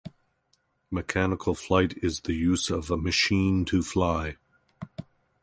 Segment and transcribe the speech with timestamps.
[0.89, 4.37] Mechanical flight is the use of a machine to fly.